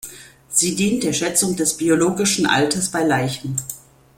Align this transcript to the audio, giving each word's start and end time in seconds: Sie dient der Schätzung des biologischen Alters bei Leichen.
Sie 0.49 0.73
dient 0.73 1.03
der 1.03 1.13
Schätzung 1.13 1.55
des 1.55 1.77
biologischen 1.77 2.47
Alters 2.47 2.89
bei 2.89 3.03
Leichen. 3.03 3.55